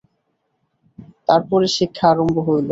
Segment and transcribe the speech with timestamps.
[1.27, 2.67] তার পরে শিক্ষা আরম্ভ হইল।